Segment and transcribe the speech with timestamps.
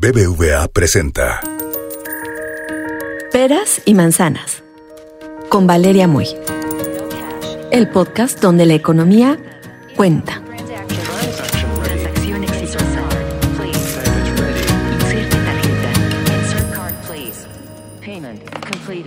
[0.00, 1.40] BBVA presenta
[3.32, 4.62] Peras y manzanas
[5.48, 6.28] con Valeria Muy.
[7.72, 9.36] El podcast donde la economía
[9.96, 10.40] cuenta.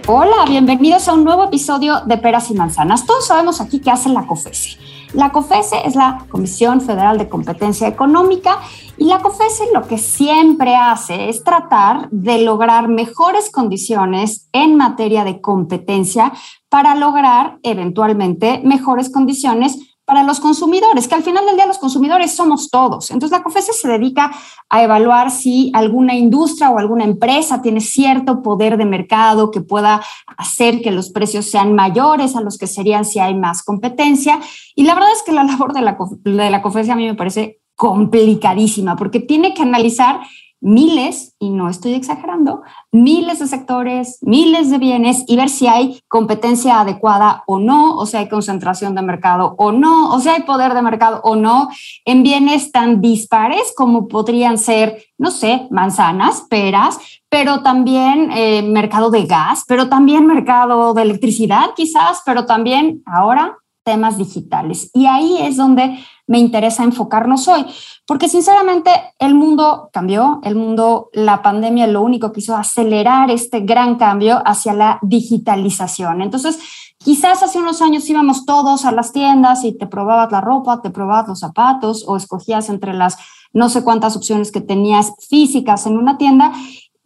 [0.08, 3.06] Hola, bienvenidos a un nuevo episodio de Peras y Manzanas.
[3.06, 4.78] Todos sabemos aquí qué hace la COFESE.
[5.14, 8.60] La COFESE es la Comisión Federal de Competencia Económica
[9.02, 15.24] y la COFESE lo que siempre hace es tratar de lograr mejores condiciones en materia
[15.24, 16.32] de competencia
[16.70, 22.36] para lograr eventualmente mejores condiciones para los consumidores, que al final del día los consumidores
[22.36, 23.10] somos todos.
[23.10, 24.32] Entonces la COFESE se dedica
[24.70, 30.04] a evaluar si alguna industria o alguna empresa tiene cierto poder de mercado que pueda
[30.38, 34.40] hacer que los precios sean mayores a los que serían si hay más competencia.
[34.76, 37.16] Y la verdad es que la labor de la, de la COFESE a mí me
[37.16, 40.20] parece complicadísima porque tiene que analizar
[40.60, 46.00] miles, y no estoy exagerando, miles de sectores, miles de bienes y ver si hay
[46.08, 50.44] competencia adecuada o no, o si hay concentración de mercado o no, o si hay
[50.44, 51.70] poder de mercado o no,
[52.06, 59.10] en bienes tan dispares como podrían ser, no sé, manzanas, peras, pero también eh, mercado
[59.10, 64.90] de gas, pero también mercado de electricidad quizás, pero también ahora temas digitales.
[64.94, 67.66] Y ahí es donde me interesa enfocarnos hoy,
[68.08, 68.90] porque sinceramente
[69.20, 74.42] el mundo cambió, el mundo, la pandemia lo único que hizo acelerar este gran cambio
[74.46, 76.22] hacia la digitalización.
[76.22, 76.60] Entonces,
[76.98, 80.90] quizás hace unos años íbamos todos a las tiendas y te probabas la ropa, te
[80.90, 83.18] probabas los zapatos o escogías entre las
[83.54, 86.54] no sé cuántas opciones que tenías físicas en una tienda.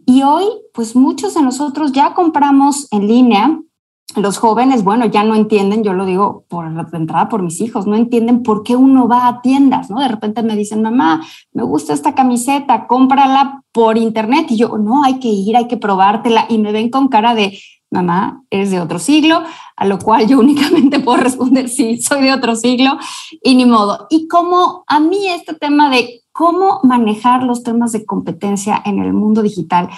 [0.05, 3.59] Y hoy, pues muchos de nosotros ya compramos en línea,
[4.15, 7.95] los jóvenes, bueno, ya no entienden, yo lo digo por entrada por mis hijos, no
[7.95, 9.99] entienden por qué uno va a tiendas, ¿no?
[9.99, 14.47] De repente me dicen, mamá, me gusta esta camiseta, cómprala por internet.
[14.49, 16.45] Y yo, no, hay que ir, hay que probártela.
[16.49, 17.59] Y me ven con cara de,
[17.91, 19.41] mamá, eres de otro siglo,
[19.75, 22.97] a lo cual yo únicamente puedo responder, sí, soy de otro siglo
[23.43, 24.07] y ni modo.
[24.09, 29.13] Y como a mí este tema de cómo manejar los temas de competencia en el
[29.13, 29.89] mundo digital,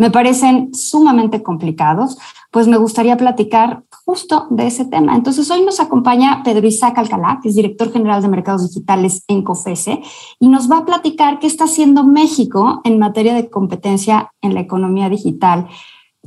[0.00, 2.16] me parecen sumamente complicados,
[2.50, 5.14] pues me gustaría platicar justo de ese tema.
[5.14, 9.42] Entonces, hoy nos acompaña Pedro Isaac Alcalá, que es director general de mercados digitales en
[9.42, 10.00] COFESE,
[10.38, 14.60] y nos va a platicar qué está haciendo México en materia de competencia en la
[14.60, 15.68] economía digital.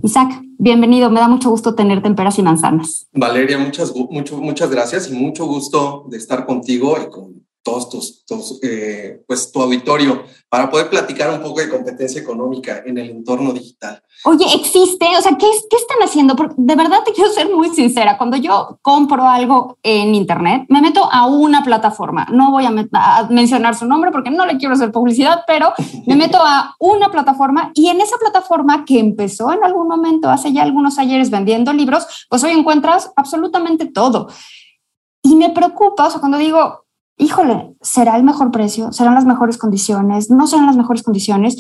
[0.04, 1.10] Isaac, bienvenido.
[1.10, 3.08] Me da mucho gusto tenerte en Peras y Manzanas.
[3.12, 9.24] Valeria, muchas, muchas gracias y mucho gusto de estar contigo y con todos tus, eh,
[9.26, 14.04] pues tu auditorio para poder platicar un poco de competencia económica en el entorno digital.
[14.26, 16.36] Oye, existe, o sea, ¿qué, qué están haciendo?
[16.36, 18.18] Porque de verdad te quiero ser muy sincera.
[18.18, 22.28] Cuando yo compro algo en Internet, me meto a una plataforma.
[22.32, 25.74] No voy a, a mencionar su nombre porque no le quiero hacer publicidad, pero
[26.06, 30.52] me meto a una plataforma y en esa plataforma que empezó en algún momento, hace
[30.52, 34.28] ya algunos ayeres vendiendo libros, pues hoy encuentras absolutamente todo.
[35.22, 36.83] Y me preocupa, o sea, cuando digo,
[37.18, 38.92] híjole, ¿será el mejor precio?
[38.92, 40.30] ¿Serán las mejores condiciones?
[40.30, 41.58] ¿No serán las mejores condiciones?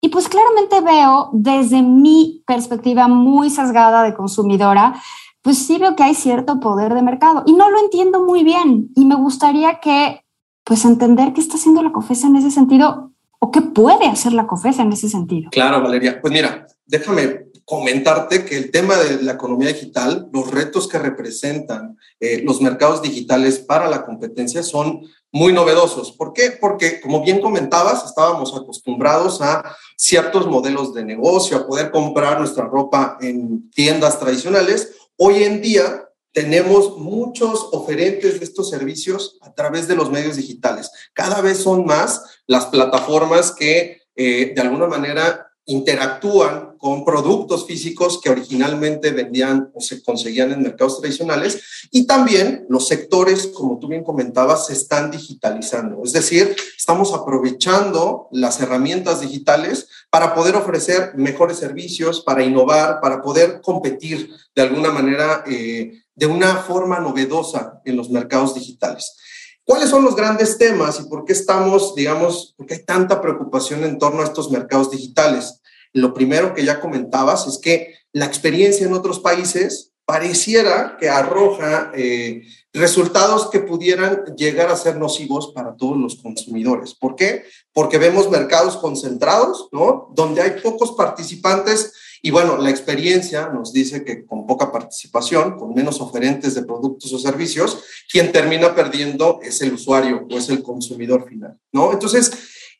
[0.00, 5.00] Y pues claramente veo desde mi perspectiva muy sesgada de consumidora,
[5.42, 8.90] pues sí veo que hay cierto poder de mercado y no lo entiendo muy bien
[8.94, 10.24] y me gustaría que
[10.64, 14.46] pues entender qué está haciendo la COFESA en ese sentido o qué puede hacer la
[14.46, 15.50] COFESA en ese sentido.
[15.50, 16.20] Claro, Valeria.
[16.20, 21.98] Pues mira, déjame comentarte que el tema de la economía digital, los retos que representan
[22.20, 26.12] eh, los mercados digitales para la competencia son muy novedosos.
[26.12, 26.50] ¿Por qué?
[26.60, 32.66] Porque, como bien comentabas, estábamos acostumbrados a ciertos modelos de negocio, a poder comprar nuestra
[32.66, 34.92] ropa en tiendas tradicionales.
[35.16, 40.90] Hoy en día tenemos muchos oferentes de estos servicios a través de los medios digitales.
[41.12, 48.20] Cada vez son más las plataformas que eh, de alguna manera interactúan con productos físicos
[48.20, 53.86] que originalmente vendían o se conseguían en mercados tradicionales y también los sectores, como tú
[53.86, 56.02] bien comentabas, se están digitalizando.
[56.04, 63.22] Es decir, estamos aprovechando las herramientas digitales para poder ofrecer mejores servicios, para innovar, para
[63.22, 69.16] poder competir de alguna manera eh, de una forma novedosa en los mercados digitales.
[69.64, 73.84] ¿Cuáles son los grandes temas y por qué estamos, digamos, por qué hay tanta preocupación
[73.84, 75.60] en torno a estos mercados digitales?
[75.92, 81.92] Lo primero que ya comentabas es que la experiencia en otros países pareciera que arroja
[81.94, 82.42] eh,
[82.72, 86.94] resultados que pudieran llegar a ser nocivos para todos los consumidores.
[86.94, 87.44] ¿Por qué?
[87.72, 90.08] Porque vemos mercados concentrados, ¿no?
[90.14, 91.92] Donde hay pocos participantes
[92.24, 97.12] y bueno, la experiencia nos dice que con poca participación, con menos oferentes de productos
[97.12, 101.92] o servicios, quien termina perdiendo es el usuario o es el consumidor final, ¿no?
[101.92, 102.30] Entonces,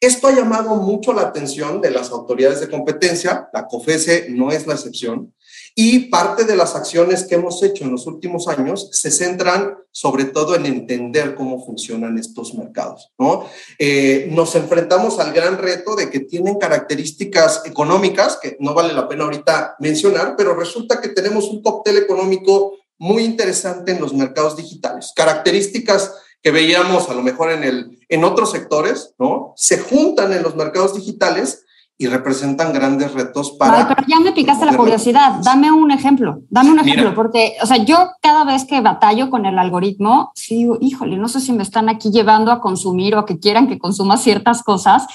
[0.03, 4.67] Esto ha llamado mucho la atención de las autoridades de competencia, la COFESE no es
[4.67, 5.33] la excepción,
[5.75, 10.25] y parte de las acciones que hemos hecho en los últimos años se centran sobre
[10.27, 13.13] todo en entender cómo funcionan estos mercados.
[13.19, 13.47] ¿no?
[13.79, 19.09] Eh, nos enfrentamos al gran reto de que tienen características económicas, que no vale la
[19.09, 24.57] pena ahorita mencionar, pero resulta que tenemos un cóctel económico muy interesante en los mercados
[24.57, 25.13] digitales.
[25.17, 29.55] Características que veíamos a lo mejor en, el, en otros sectores, ¿no?
[29.57, 31.65] Se juntan en los mercados digitales
[32.03, 33.79] y representan grandes retos para...
[33.79, 37.67] Ay, pero ya me picaste la curiosidad, dame un ejemplo, dame un ejemplo, porque, o
[37.67, 41.53] sea, yo cada vez que batallo con el algoritmo, sí digo, híjole, no sé si
[41.53, 45.07] me están aquí llevando a consumir o a que quieran que consuma ciertas cosas.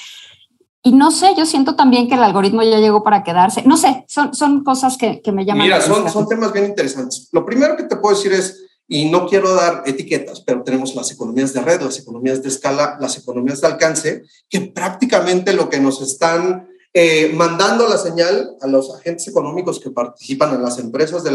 [0.82, 3.64] Y no sé, yo siento también que el algoritmo ya llegó para quedarse.
[3.64, 5.64] No sé, son, son cosas que, que me llaman.
[5.64, 7.28] Mira, son, son temas bien interesantes.
[7.34, 11.12] Lo primero que te puedo decir es, y no quiero dar etiquetas, pero tenemos las
[11.12, 15.82] economías de red, las economías de escala, las economías de alcance, que prácticamente lo que
[15.82, 16.70] nos están
[17.00, 21.30] eh, mandando la señal a los agentes económicos que participan en las empresas de,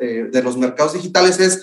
[0.00, 1.62] eh, de los mercados digitales es,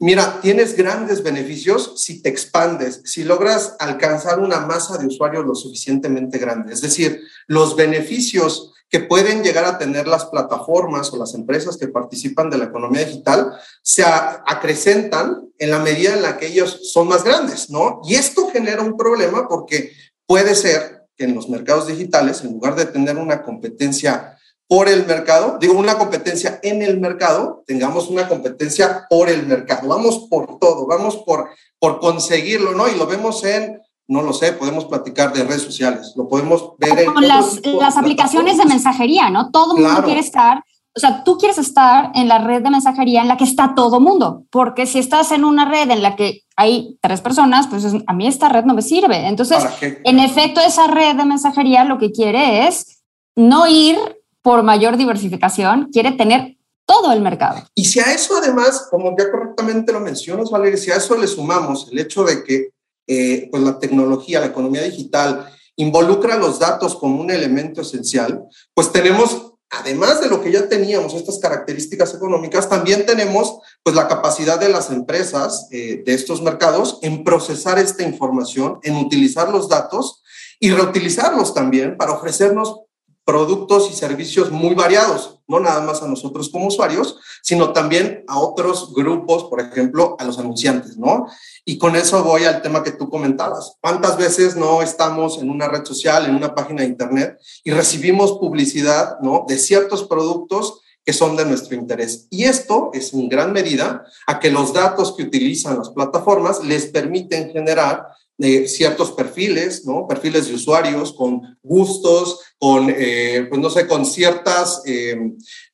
[0.00, 5.54] mira, tienes grandes beneficios si te expandes, si logras alcanzar una masa de usuarios lo
[5.54, 6.72] suficientemente grande.
[6.72, 11.86] Es decir, los beneficios que pueden llegar a tener las plataformas o las empresas que
[11.86, 17.06] participan de la economía digital se acrecentan en la medida en la que ellos son
[17.06, 18.00] más grandes, ¿no?
[18.02, 19.92] Y esto genera un problema porque
[20.26, 25.06] puede ser que en los mercados digitales, en lugar de tener una competencia por el
[25.06, 29.88] mercado, digo una competencia en el mercado, tengamos una competencia por el mercado.
[29.88, 32.88] Vamos por todo, vamos por, por conseguirlo, ¿no?
[32.88, 36.98] Y lo vemos en, no lo sé, podemos platicar de redes sociales, lo podemos ver
[36.98, 37.12] en...
[37.12, 39.50] Con las, las aplicaciones de mensajería, ¿no?
[39.50, 40.64] Todo el mundo quiere estar
[40.96, 43.98] o sea, tú quieres estar en la red de mensajería en la que está todo
[43.98, 48.12] mundo, porque si estás en una red en la que hay tres personas, pues a
[48.12, 49.26] mí esta red no me sirve.
[49.26, 53.02] Entonces, en efecto, esa red de mensajería lo que quiere es
[53.34, 53.98] no ir
[54.40, 56.56] por mayor diversificación, quiere tener
[56.86, 57.62] todo el mercado.
[57.74, 61.26] Y si a eso además, como ya correctamente lo mencionas, Valeria, si a eso le
[61.26, 62.68] sumamos el hecho de que
[63.08, 68.92] eh, pues la tecnología, la economía digital involucra los datos como un elemento esencial, pues
[68.92, 69.43] tenemos
[69.78, 74.68] además de lo que ya teníamos, estas características económicas, también tenemos pues la capacidad de
[74.68, 80.22] las empresas eh, de estos mercados en procesar esta información, en utilizar los datos
[80.60, 82.80] y reutilizarlos también para ofrecernos
[83.24, 88.38] productos y servicios muy variados, no nada más a nosotros como usuarios, sino también a
[88.38, 91.26] otros grupos, por ejemplo, a los anunciantes, ¿no?
[91.64, 93.76] Y con eso voy al tema que tú comentabas.
[93.80, 98.32] ¿Cuántas veces no estamos en una red social, en una página de internet y recibimos
[98.32, 99.44] publicidad, ¿no?
[99.48, 102.26] De ciertos productos que son de nuestro interés.
[102.30, 106.86] Y esto es en gran medida a que los datos que utilizan las plataformas les
[106.86, 108.06] permiten generar
[108.36, 110.06] de ciertos perfiles, ¿no?
[110.08, 115.16] Perfiles de usuarios con gustos, con, eh, pues no sé, con ciertas, eh,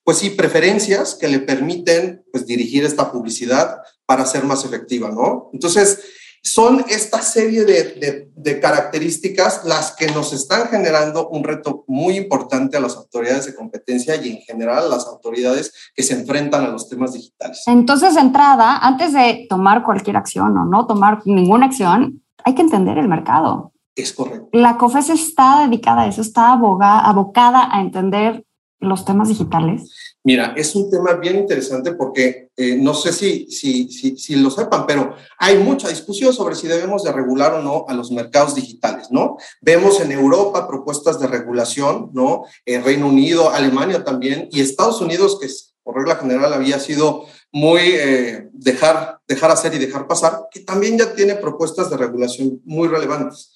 [0.04, 5.50] pues sí, preferencias que le permiten, pues, dirigir esta publicidad para ser más efectiva, ¿no?
[5.52, 6.00] Entonces,
[6.42, 12.78] son esta serie de, de, características las que nos están generando un reto muy importante
[12.78, 16.68] a las autoridades de competencia y en general a las autoridades que se enfrentan a
[16.68, 17.62] los temas digitales.
[17.66, 22.98] Entonces, entrada, antes de tomar cualquier acción o no tomar ninguna acción, hay que entender
[22.98, 23.72] el mercado.
[23.94, 24.48] Es correcto.
[24.52, 28.44] La COFES está dedicada a eso, está abogada, abocada a entender
[28.80, 29.92] los temas digitales.
[30.24, 34.50] Mira, es un tema bien interesante porque eh, no sé si, si, si, si, lo
[34.50, 38.54] sepan, pero hay mucha discusión sobre si debemos de regular o no a los mercados
[38.54, 39.36] digitales, ¿no?
[39.60, 42.44] Vemos en Europa propuestas de regulación, ¿no?
[42.64, 45.48] En Reino Unido, Alemania también, y Estados Unidos, que
[45.82, 50.98] por regla general había sido muy eh, dejar, dejar hacer y dejar pasar, que también
[50.98, 53.52] ya tiene propuestas de regulación muy relevantes.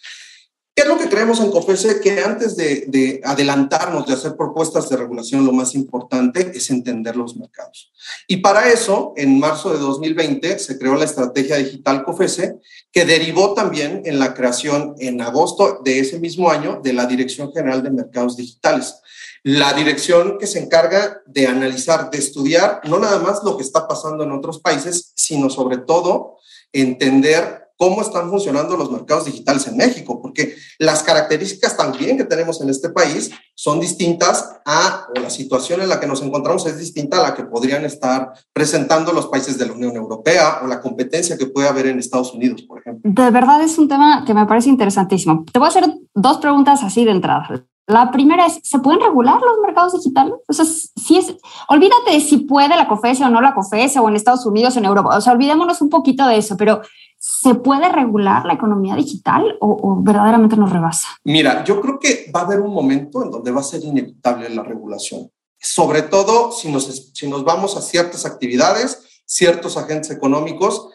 [0.76, 2.00] ¿Qué es lo que creemos en COFESE?
[2.00, 7.14] Que antes de, de, adelantarnos, de hacer propuestas de regulación, lo más importante es entender
[7.14, 7.92] los mercados.
[8.26, 12.56] Y para eso, en marzo de 2020, se creó la estrategia digital COFESE,
[12.90, 17.52] que derivó también en la creación en agosto de ese mismo año de la Dirección
[17.52, 18.96] General de Mercados Digitales
[19.44, 23.86] la dirección que se encarga de analizar, de estudiar no nada más lo que está
[23.86, 26.38] pasando en otros países, sino sobre todo
[26.72, 32.62] entender cómo están funcionando los mercados digitales en México, porque las características también que tenemos
[32.62, 36.78] en este país son distintas a, o la situación en la que nos encontramos es
[36.78, 40.80] distinta a la que podrían estar presentando los países de la Unión Europea o la
[40.80, 43.10] competencia que puede haber en Estados Unidos, por ejemplo.
[43.12, 45.44] De verdad es un tema que me parece interesantísimo.
[45.52, 45.84] Te voy a hacer
[46.14, 47.66] dos preguntas así de entrada.
[47.86, 50.34] La primera es, ¿se pueden regular los mercados digitales?
[50.48, 51.36] O sea, si es,
[51.68, 54.78] olvídate de si puede la COFESE o no la COFESE o en Estados Unidos o
[54.78, 55.16] en Europa.
[55.16, 56.80] O sea, olvidémonos un poquito de eso, pero
[57.26, 61.08] ¿Se puede regular la economía digital o, verdaderamente nos rebasa?
[61.24, 64.50] Mira, yo creo que va a haber un momento en donde va a ser inevitable
[64.50, 70.90] la regulación, sobre todo si nos, si nos vamos a ciertas actividades, ciertos agentes económicos.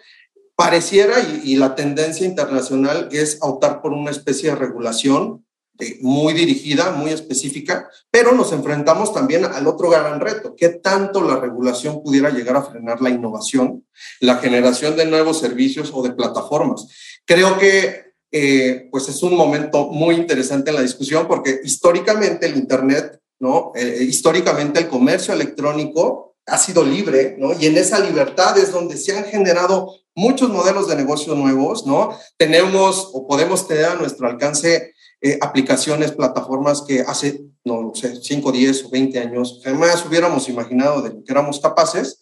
[0.56, 5.48] Pareciera, y, y la tendencia internacional es optar por una especie de regulación
[5.80, 11.22] eh, muy dirigida, muy específica, pero nos enfrentamos también al otro gran reto, ¿qué tanto
[11.22, 13.86] la regulación pudiera llegar a frenar la innovación,
[14.20, 16.88] la generación de nuevos servicios o de plataformas?
[17.26, 22.58] Creo que eh, pues es un momento muy interesante en la discusión porque históricamente el
[22.58, 23.72] Internet, ¿no?
[23.74, 27.54] Eh, históricamente el comercio electrónico ha sido libre, ¿no?
[27.60, 32.18] Y en esa libertad es donde se han generado muchos modelos de negocio nuevos, ¿no?
[32.38, 38.52] Tenemos o podemos tener a nuestro alcance eh, aplicaciones, plataformas que hace, no sé, 5,
[38.52, 42.20] 10 o 20 años jamás hubiéramos imaginado de lo que éramos capaces.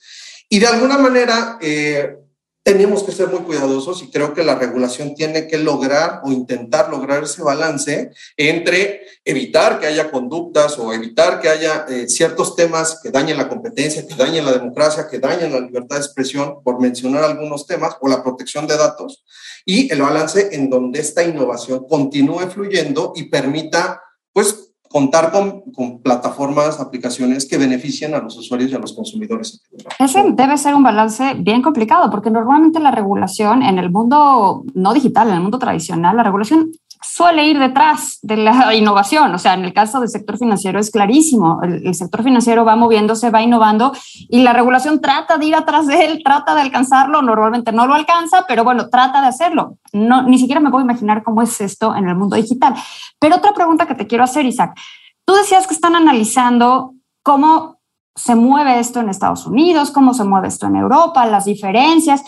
[0.50, 2.16] Y de alguna manera eh,
[2.67, 6.89] tenemos que ser muy cuidadosos y creo que la regulación tiene que lograr o intentar
[6.89, 13.00] lograr ese balance entre evitar que haya conductas o evitar que haya eh, ciertos temas
[13.01, 16.81] que dañen la competencia, que dañen la democracia, que dañen la libertad de expresión, por
[16.81, 19.24] mencionar algunos temas, o la protección de datos,
[19.65, 24.01] y el balance en donde esta innovación continúe fluyendo y permita,
[24.33, 29.63] pues, contar con, con, plataformas, aplicaciones que beneficien a los usuarios y a los consumidores.
[30.00, 34.94] Ese debe ser un balance bien complicado, porque normalmente la regulación en el mundo no
[34.94, 39.34] digital, en el mundo tradicional, la regulación suele ir detrás de la innovación.
[39.34, 41.60] O sea, en el caso del sector financiero es clarísimo.
[41.63, 43.94] El, sector financiero va moviéndose, va innovando
[44.30, 47.22] y la regulación trata de ir atrás de él, trata de alcanzarlo.
[47.22, 49.77] Normalmente no lo alcanza, pero bueno, trata de hacerlo.
[49.94, 52.75] No, ni siquiera me puedo imaginar cómo es esto en el mundo digital.
[53.20, 54.77] Pero otra pregunta que te quiero hacer, Isaac.
[55.25, 57.77] Tú decías que están analizando cómo
[58.16, 62.24] se mueve esto en Estados Unidos, cómo se mueve esto en Europa, las diferencias.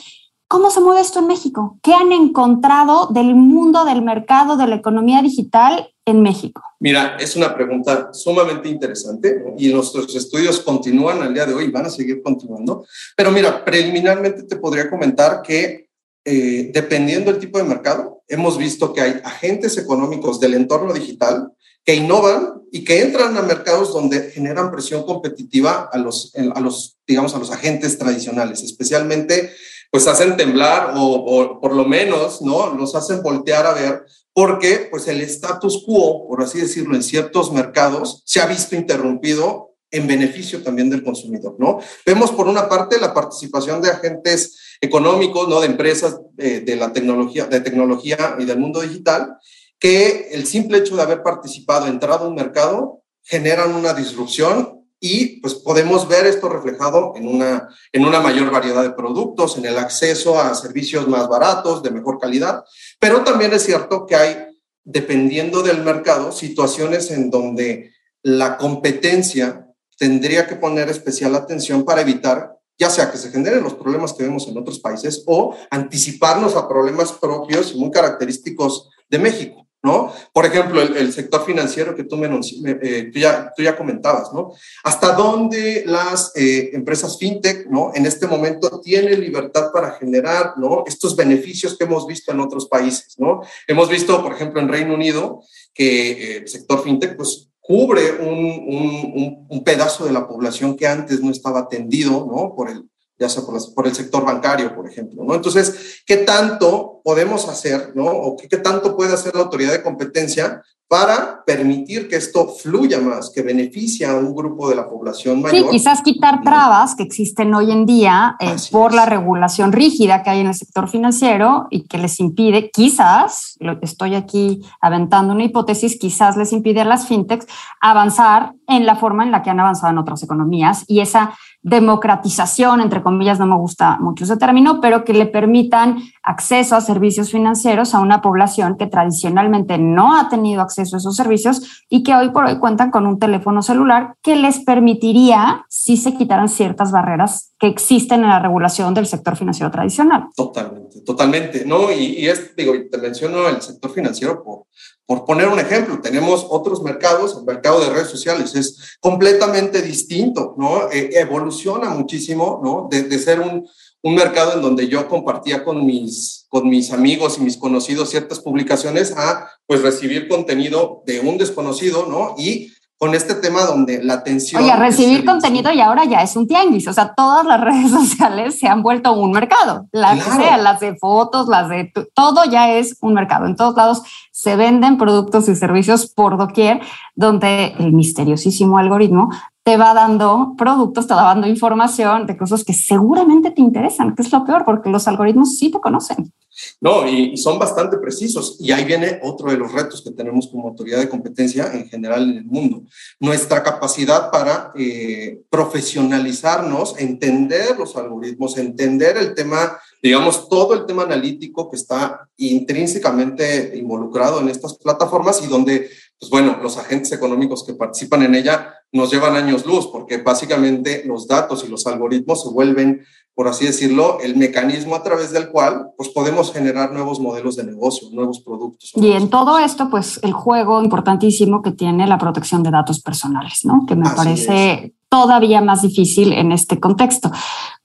[0.50, 1.78] ¿Cómo se mueve esto en México?
[1.84, 6.64] ¿Qué han encontrado del mundo del mercado de la economía digital en México?
[6.80, 11.72] Mira, es una pregunta sumamente interesante y nuestros estudios continúan al día de hoy y
[11.72, 12.84] van a seguir continuando.
[13.16, 15.88] Pero mira, preliminarmente te podría comentar que
[16.26, 21.52] eh, dependiendo del tipo de mercado, hemos visto que hay agentes económicos del entorno digital
[21.86, 26.98] que innovan y que entran a mercados donde generan presión competitiva a los, a los
[27.06, 29.52] digamos, a los agentes tradicionales, especialmente
[29.92, 32.74] pues hacen temblar o, por lo menos, ¿no?
[32.74, 37.52] Los hacen voltear a ver porque pues el status quo, por así decirlo, en ciertos
[37.52, 41.80] mercados se ha visto interrumpido en beneficio también del consumidor, ¿no?
[42.06, 45.60] Vemos por una parte la participación de agentes económicos, ¿no?
[45.60, 49.36] De empresas eh, de la tecnología, de tecnología y del mundo digital,
[49.80, 55.40] que el simple hecho de haber participado, entrado a un mercado, generan una disrupción y
[55.40, 59.78] pues podemos ver esto reflejado en una, en una mayor variedad de productos, en el
[59.78, 62.64] acceso a servicios más baratos, de mejor calidad,
[63.00, 64.38] pero también es cierto que hay,
[64.84, 72.60] dependiendo del mercado, situaciones en donde la competencia tendría que poner especial atención para evitar
[72.80, 76.68] ya sea que se generen los problemas que vemos en otros países o anticiparnos a
[76.68, 79.68] problemas propios y muy característicos de México.
[79.90, 80.14] ¿No?
[80.32, 84.52] Por ejemplo, el, sector financiero que tú, me, eh, tú, ya, tú ya comentabas, ¿no?
[84.84, 87.92] ¿Hasta dónde las eh, empresas fintech, ¿no?
[87.96, 90.84] En este momento tienen libertad para generar, ¿no?
[90.86, 93.42] Estos beneficios que hemos visto en otros países, ¿no?
[93.68, 95.42] Hemos visto, por ejemplo, en Reino Unido,
[95.74, 100.88] que eh, el sector fintech, pues, cubre un, un, un, pedazo de la población que
[100.88, 102.56] antes no estaba atendido, ¿no?
[102.56, 102.90] Por el,
[103.20, 105.36] ya sea por, el sector bancario, por ejemplo, ¿no?
[105.36, 108.06] Entonces, ¿qué tanto podemos hacer, ¿no?
[108.06, 113.30] O qué, tanto puede hacer la autoridad de competencia para permitir que esto fluya más,
[113.30, 115.66] que beneficie a un grupo de la población mayor.
[115.66, 120.32] Sí, quizás quitar trabas que existen hoy en día eh, por la regulación rígida que
[120.32, 125.44] hay en el sector financiero y que les impide, quizás, lo, estoy aquí aventando una
[125.44, 127.46] hipótesis, quizás les impide a las fintechs
[127.82, 132.80] avanzar en la forma en la que han avanzado en otras economías y esa democratización,
[132.80, 137.32] entre comillas, no me gusta mucho ese término, pero que le permitan acceso a servicios
[137.32, 142.16] financieros a una población que tradicionalmente no ha tenido acceso a esos servicios y que
[142.16, 146.92] hoy por hoy cuentan con un teléfono celular que les permitiría, si se quitaran ciertas
[146.92, 150.28] barreras que existen en la regulación del sector financiero tradicional.
[150.36, 151.92] Totalmente, totalmente, ¿no?
[151.92, 154.64] Y, y digo, te menciono el sector financiero por,
[155.06, 160.56] por poner un ejemplo, tenemos otros mercados, el mercado de redes sociales es completamente distinto,
[160.58, 160.90] ¿no?
[160.92, 162.88] E, evoluciona muchísimo, ¿no?
[162.90, 163.68] De, ser un,
[164.04, 168.40] un, mercado en donde yo compartía con mis, con mis amigos y mis conocidos ciertas
[168.40, 172.36] publicaciones a, pues, recibir contenido de un desconocido, ¿no?
[172.38, 174.62] Y con este tema donde la atención...
[174.62, 178.60] Oye, recibir contenido y ahora ya es un tianguis, o sea, todas las redes sociales
[178.60, 182.98] se han vuelto un mercado, las sea, las de fotos, las de todo ya es
[183.00, 183.46] un mercado.
[183.46, 186.82] En todos lados se venden productos y servicios por doquier,
[187.16, 189.30] donde el misteriosísimo algoritmo
[189.64, 194.24] te va dando productos, te va dando información de cosas que seguramente te interesan, que
[194.24, 196.34] es lo peor, porque los algoritmos sí te conocen.
[196.82, 198.58] No, y, son bastante precisos.
[198.60, 202.24] Y ahí viene otro de los retos que tenemos como autoridad de competencia en general
[202.24, 202.84] en el mundo.
[203.20, 211.04] Nuestra capacidad para eh, profesionalizarnos, entender los algoritmos, entender el tema, digamos, todo el tema
[211.04, 215.90] analítico que está intrínsecamente involucrado en estas plataformas y donde,
[216.20, 221.04] pues bueno, los agentes económicos que participan en ella nos llevan años luz, porque básicamente
[221.06, 223.02] los datos y los algoritmos se vuelven
[223.40, 227.64] por así decirlo, el mecanismo a través del cual pues, podemos generar nuevos modelos de
[227.64, 228.92] negocio, nuevos productos.
[228.96, 233.62] Y en todo esto, pues el juego importantísimo que tiene la protección de datos personales,
[233.64, 233.86] ¿no?
[233.88, 237.32] Que me parece todavía más difícil en este contexto.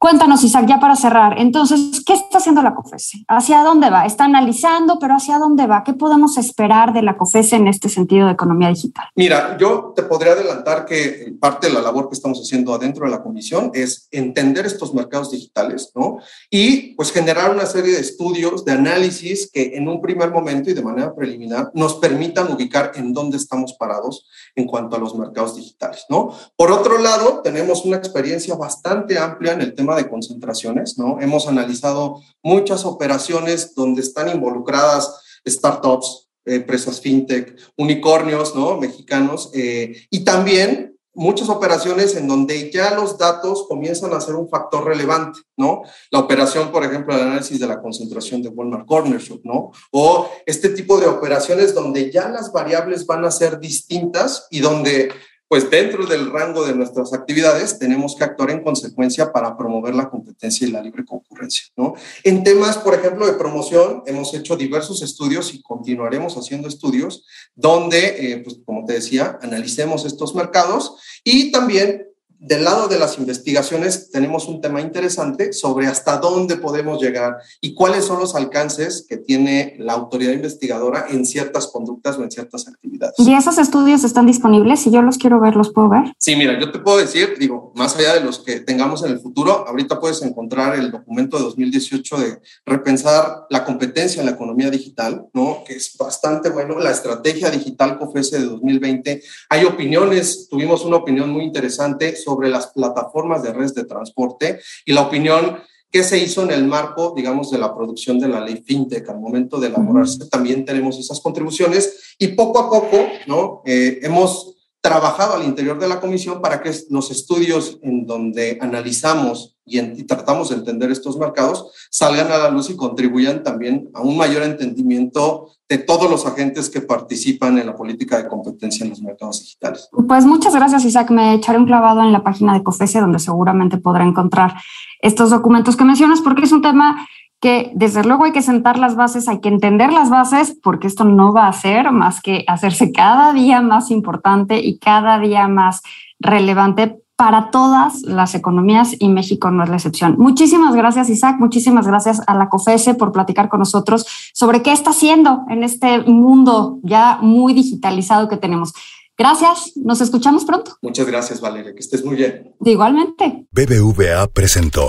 [0.04, 1.40] Cuéntanos, Isaac, ya para cerrar.
[1.40, 3.25] Entonces, ¿qué está haciendo la COFESE?
[3.26, 4.04] ¿Hacia dónde va?
[4.04, 5.82] Está analizando, pero ¿hacia dónde va?
[5.82, 9.06] ¿Qué podemos esperar de la COFESE en este sentido de economía digital?
[9.14, 13.12] Mira, yo te podría adelantar que parte de la labor que estamos haciendo adentro de
[13.12, 16.18] la comisión es entender estos mercados digitales, ¿no?
[16.50, 20.75] Y pues generar una serie de estudios, de análisis que en un primer momento y
[20.75, 25.56] de manera preliminar nos permitan ubicar en dónde estamos parados en cuanto a los mercados
[25.56, 26.30] digitales, ¿no?
[26.56, 31.20] Por otro lado, tenemos una experiencia bastante amplia en el tema de concentraciones, ¿no?
[31.20, 38.78] Hemos analizado muchas operaciones donde están involucradas startups, empresas fintech, unicornios, ¿no?
[38.78, 44.48] Mexicanos, eh, y también muchas operaciones en donde ya los datos comienzan a ser un
[44.48, 45.82] factor relevante, ¿no?
[46.10, 49.70] La operación, por ejemplo, el análisis de la concentración de Walmart Corner Shop, ¿no?
[49.92, 55.12] O este tipo de operaciones donde ya las variables van a ser distintas y donde
[55.54, 60.11] pues dentro del rango de nuestras actividades tenemos que actuar en consecuencia para promover la
[60.11, 61.66] competencia y la libre concurrencia.
[61.76, 61.94] ¿no?
[62.25, 68.32] En temas, por ejemplo, de promoción, hemos hecho diversos estudios y continuaremos haciendo estudios donde,
[68.32, 72.04] eh, pues, como te decía, analicemos estos mercados y también
[72.46, 77.72] del lado de las investigaciones tenemos un tema interesante sobre hasta dónde podemos llegar y
[77.72, 82.68] cuáles son los alcances que tiene la autoridad investigadora en ciertas conductas o en ciertas
[82.68, 83.14] actividades.
[83.16, 84.80] ¿Y esos estudios están disponibles?
[84.80, 86.12] Si yo los quiero ver, ¿los puedo ver?
[86.18, 89.20] Sí, mira, yo te puedo decir, digo, más allá de los que tengamos en el
[89.20, 94.68] futuro, ahorita puedes encontrar el documento de 2018 de repensar la competencia en la economía
[94.68, 95.64] digital, ¿no?
[95.66, 99.22] Que es bastante bueno, la estrategia digital COFESE de 2020.
[99.48, 104.61] Hay opiniones, tuvimos una opinión muy interesante sobre sobre las plataformas de redes de transporte
[104.85, 105.59] y la opinión
[105.90, 109.20] que se hizo en el marco, digamos, de la producción de la ley FinTech al
[109.20, 110.29] momento de elaborarse.
[110.29, 112.97] También tenemos esas contribuciones y poco a poco,
[113.29, 113.62] ¿no?
[113.64, 119.54] Eh, hemos trabajado al interior de la comisión para que los estudios en donde analizamos
[119.66, 124.16] y, tratamos de entender estos mercados salgan a la luz y contribuyan también a un
[124.16, 129.00] mayor entendimiento de todos los agentes que participan en la política de competencia en los
[129.00, 129.88] mercados digitales.
[130.07, 131.11] Pues muchas gracias, Isaac.
[131.11, 134.55] Me echaré un clavado en la página de COFESE, donde seguramente podrá encontrar
[135.00, 137.07] estos documentos que mencionas, porque es un tema
[137.40, 141.05] que desde luego hay que sentar las bases, hay que entender las bases, porque esto
[141.05, 145.83] no va a ser más que hacerse cada día más importante y cada día más
[146.20, 150.16] relevante para todas las economías y México no es la excepción.
[150.18, 151.37] Muchísimas gracias, Isaac.
[151.38, 156.00] Muchísimas gracias a la COFESE por platicar con nosotros sobre qué está haciendo en este
[156.00, 158.72] mundo ya muy digitalizado que tenemos.
[159.16, 160.77] Gracias, nos escuchamos pronto.
[160.83, 162.53] Muchas gracias, Valeria, que estés muy bien.
[162.64, 163.46] igualmente.
[163.53, 164.88] BBVA presentó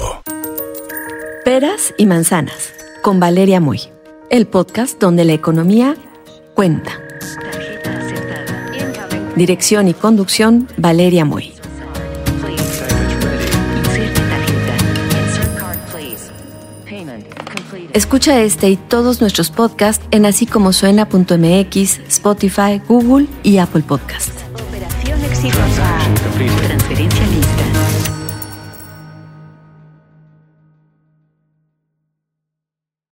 [1.43, 3.81] Peras y Manzanas con Valeria Muy,
[4.31, 5.95] el podcast donde la economía
[6.55, 6.99] cuenta.
[9.35, 11.54] Dirección y conducción, Valeria Muy.
[17.95, 24.31] Escucha este y todos nuestros podcasts en así como suena.mx, Spotify, Google y Apple Podcast.
[24.67, 25.99] Operación exitosa.
[26.67, 27.24] Transferencia.